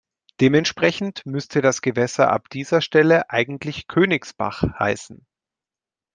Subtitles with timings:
[0.39, 5.27] Dementsprechend müsste das Gewässer ab dieser Stelle eigentlich „Königsbach“ heißen.